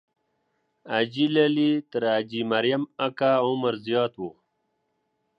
حاجي 0.91 1.25
لالی 1.35 1.71
تر 1.91 2.01
حاجي 2.11 2.41
مریم 2.51 2.83
اکا 3.05 3.31
عمر 3.47 3.73
زیات 3.85 4.13
وو. 4.21 4.31